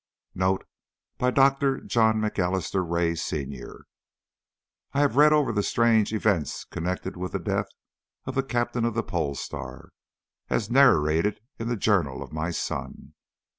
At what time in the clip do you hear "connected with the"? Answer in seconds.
6.65-7.39